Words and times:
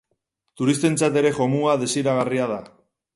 Turistentzat 0.61 1.19
ere 1.21 1.31
jomuga 1.39 1.75
desiragarria 1.83 2.49
da. 2.57 2.61